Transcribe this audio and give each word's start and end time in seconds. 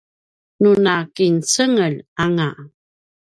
nu 0.61 0.71
nakincengeljanga 0.85 2.49